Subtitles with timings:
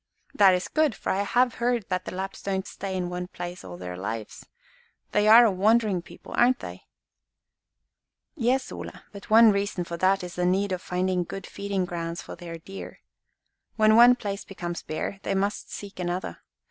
[0.33, 3.63] "That is good, for I have heard that the Lapps don't stay in one place
[3.63, 4.43] all their lives.
[5.11, 6.85] They are a wandering people, aren't they?"
[8.33, 12.19] "Yes, Ole, but one reason for that is the need of finding good feeding grounds
[12.19, 13.01] for their deer.
[13.75, 16.39] When one place becomes bare, they must seek another.